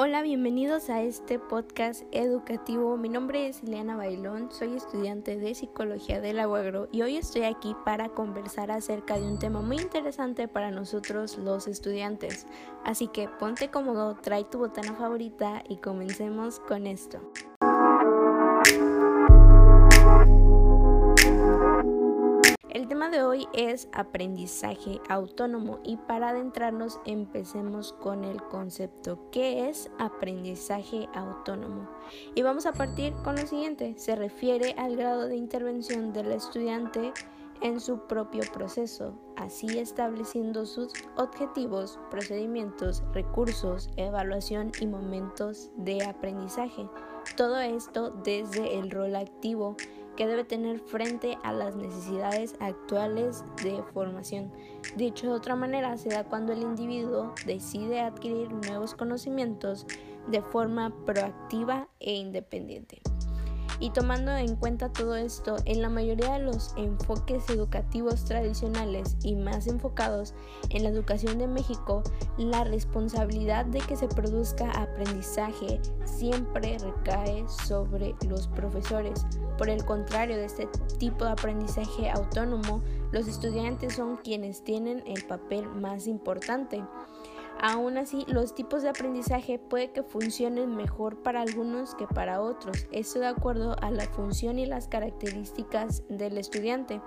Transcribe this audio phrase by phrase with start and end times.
[0.00, 2.96] Hola, bienvenidos a este podcast educativo.
[2.96, 7.74] Mi nombre es Eliana Bailón, soy estudiante de Psicología del Aguagro y hoy estoy aquí
[7.84, 12.46] para conversar acerca de un tema muy interesante para nosotros los estudiantes.
[12.84, 17.20] Así que ponte cómodo, trae tu botana favorita y comencemos con esto.
[22.86, 31.08] De hoy es aprendizaje autónomo y para adentrarnos empecemos con el concepto ¿qué es aprendizaje
[31.12, 31.88] autónomo?
[32.36, 37.12] Y vamos a partir con lo siguiente, se refiere al grado de intervención del estudiante
[37.62, 46.88] en su propio proceso, así estableciendo sus objetivos, procedimientos, recursos, evaluación y momentos de aprendizaje.
[47.36, 49.76] Todo esto desde el rol activo
[50.18, 54.50] que debe tener frente a las necesidades actuales de formación.
[54.96, 59.86] Dicho de otra manera, se da cuando el individuo decide adquirir nuevos conocimientos
[60.26, 63.00] de forma proactiva e independiente.
[63.80, 69.36] Y tomando en cuenta todo esto, en la mayoría de los enfoques educativos tradicionales y
[69.36, 70.34] más enfocados
[70.70, 72.02] en la educación de México,
[72.36, 79.24] la responsabilidad de que se produzca aprendizaje siempre recae sobre los profesores.
[79.56, 82.82] Por el contrario de este tipo de aprendizaje autónomo,
[83.12, 86.84] los estudiantes son quienes tienen el papel más importante.
[87.60, 92.86] Aún así, los tipos de aprendizaje puede que funcionen mejor para algunos que para otros,
[92.92, 97.00] esto de acuerdo a la función y las características del estudiante.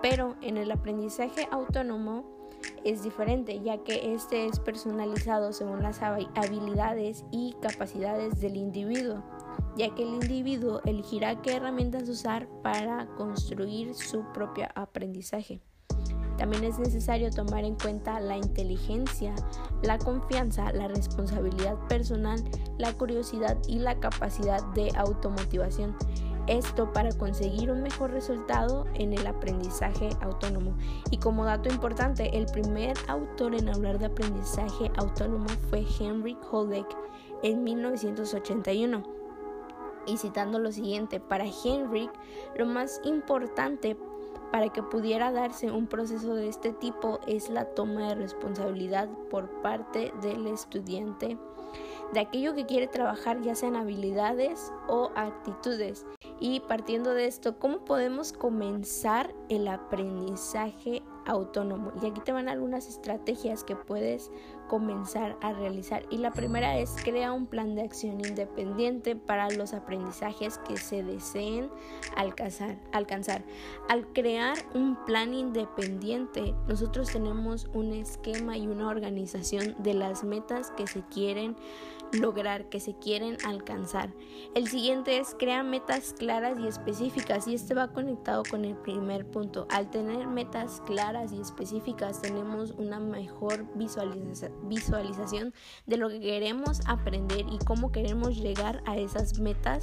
[0.00, 2.24] Pero en el aprendizaje autónomo
[2.84, 9.24] es diferente, ya que este es personalizado según las habilidades y capacidades del individuo,
[9.76, 15.60] ya que el individuo elegirá qué herramientas usar para construir su propio aprendizaje.
[16.40, 19.34] También es necesario tomar en cuenta la inteligencia,
[19.82, 22.42] la confianza, la responsabilidad personal,
[22.78, 25.94] la curiosidad y la capacidad de automotivación.
[26.46, 30.74] Esto para conseguir un mejor resultado en el aprendizaje autónomo.
[31.10, 36.86] Y como dato importante, el primer autor en hablar de aprendizaje autónomo fue Henry Holdeck
[37.42, 39.02] en 1981.
[40.06, 42.08] Y citando lo siguiente, para Henry
[42.56, 43.98] lo más importante
[44.50, 49.48] para que pudiera darse un proceso de este tipo es la toma de responsabilidad por
[49.62, 51.38] parte del estudiante
[52.12, 56.06] de aquello que quiere trabajar, ya sean habilidades o actitudes.
[56.40, 61.92] Y partiendo de esto, ¿cómo podemos comenzar el aprendizaje autónomo.
[62.02, 64.30] Y aquí te van algunas estrategias que puedes
[64.68, 66.04] comenzar a realizar.
[66.10, 71.02] Y la primera es crea un plan de acción independiente para los aprendizajes que se
[71.02, 71.70] deseen
[72.16, 72.78] alcanzar.
[72.92, 73.42] alcanzar.
[73.88, 80.70] Al crear un plan independiente, nosotros tenemos un esquema y una organización de las metas
[80.70, 81.56] que se quieren
[82.12, 84.10] lograr, que se quieren alcanzar.
[84.54, 89.26] El siguiente es crea metas claras y específicas y este va conectado con el primer
[89.26, 89.66] punto.
[89.70, 95.52] Al tener metas claras y específicas tenemos una mejor visualización
[95.86, 99.80] de lo que queremos aprender y cómo queremos llegar a esas metas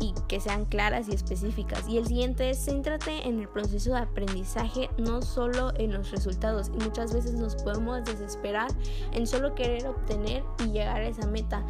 [0.00, 1.88] y que sean claras y específicas.
[1.88, 6.68] Y el siguiente es céntrate en el proceso de aprendizaje, no solo en los resultados.
[6.74, 8.70] Y muchas veces nos podemos desesperar
[9.12, 11.64] en solo querer obtener y llegar a esa meta.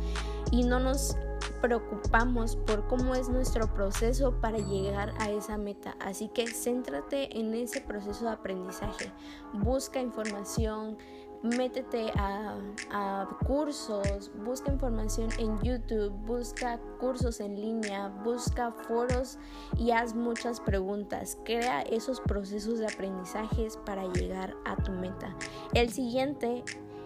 [0.52, 1.16] Y no nos
[1.60, 5.96] preocupamos por cómo es nuestro proceso para llegar a esa meta.
[6.00, 9.12] Así que céntrate en ese proceso de aprendizaje.
[9.52, 10.96] Busca información,
[11.42, 19.38] métete a, cursos, busca información en YouTube, busca cursos en línea, busca foros
[19.76, 21.38] y haz muchas preguntas.
[21.44, 25.34] Crea esos procesos de aprendizajes para llegar a tu meta.
[25.72, 26.64] El siguiente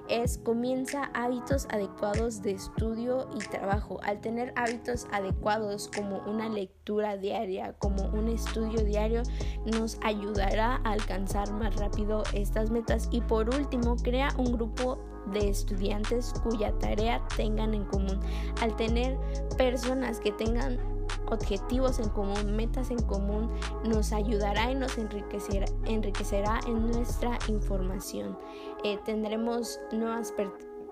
[0.09, 4.00] es comienza hábitos adecuados de estudio y trabajo.
[4.03, 9.22] Al tener hábitos adecuados como una lectura diaria, como un estudio diario,
[9.64, 13.09] nos ayudará a alcanzar más rápido estas metas.
[13.10, 14.98] Y por último, crea un grupo
[15.32, 18.20] de estudiantes cuya tarea tengan en común.
[18.61, 19.19] Al tener
[19.56, 20.79] personas que tengan
[21.31, 23.50] objetivos en común, metas en común,
[23.85, 28.38] nos ayudará y nos enriquecerá, enriquecerá en nuestra información.
[28.85, 30.32] Eh, tendremos nuevas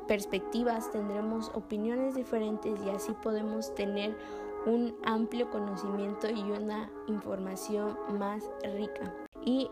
[0.08, 4.17] perspectivas, tendremos opiniones diferentes y así podemos tener
[4.67, 8.44] un amplio conocimiento y una información más
[8.76, 9.12] rica.
[9.44, 9.69] Y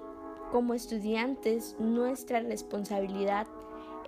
[0.51, 3.47] como estudiantes, nuestra responsabilidad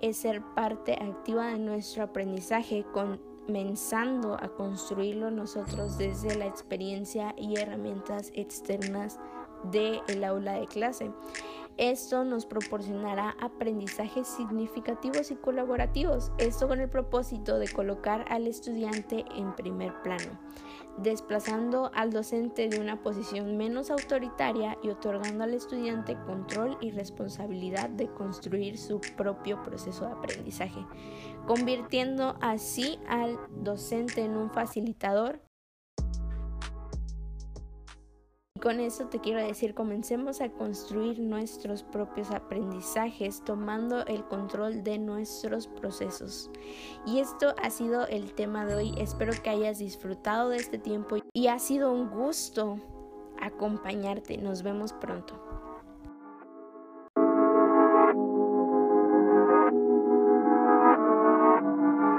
[0.01, 7.33] es ser parte activa de nuestro aprendizaje con comenzando a construirlo nosotros desde la experiencia
[7.37, 9.19] y herramientas externas
[9.71, 11.11] del aula de clase.
[11.77, 19.25] Esto nos proporcionará aprendizajes significativos y colaborativos, esto con el propósito de colocar al estudiante
[19.35, 20.39] en primer plano,
[20.99, 27.89] desplazando al docente de una posición menos autoritaria y otorgando al estudiante control y responsabilidad
[27.89, 30.85] de construir su propio proceso de aprendizaje,
[31.47, 35.41] convirtiendo así al docente en un facilitador
[38.63, 44.99] con eso te quiero decir, comencemos a construir nuestros propios aprendizajes tomando el control de
[44.99, 46.49] nuestros procesos.
[47.05, 48.93] Y esto ha sido el tema de hoy.
[48.97, 52.77] Espero que hayas disfrutado de este tiempo y ha sido un gusto
[53.41, 54.37] acompañarte.
[54.37, 55.52] Nos vemos pronto.